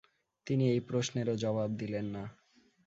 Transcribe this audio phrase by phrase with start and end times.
[0.47, 2.23] তিনি এই প্রশ্নেরও জবাব দিলেন না।